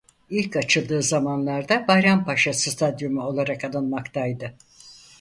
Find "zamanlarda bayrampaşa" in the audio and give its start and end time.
1.03-2.53